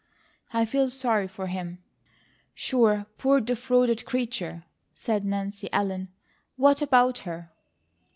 I 0.51 0.65
feel 0.65 0.89
sorry 0.89 1.27
for 1.27 1.45
him." 1.45 1.77
"Sure! 2.55 3.05
Poor 3.19 3.39
defrauded 3.39 4.03
creature!" 4.03 4.63
said 4.95 5.23
Nancy 5.23 5.71
Ellen. 5.71 6.09
"What 6.55 6.81
about 6.81 7.19
her?" 7.19 7.51